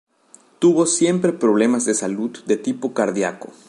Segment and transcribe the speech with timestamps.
[0.57, 3.53] Tuvo siempre problemas de salud de tipo cardíaco.